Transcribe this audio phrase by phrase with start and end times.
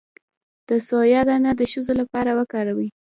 [0.69, 2.89] د سویا دانه د ښځو لپاره وکاروئ